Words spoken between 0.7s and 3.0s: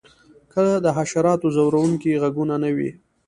د حشراتو ځورونکي غږونه نه وی